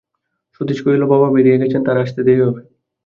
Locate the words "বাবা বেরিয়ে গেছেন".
1.13-1.81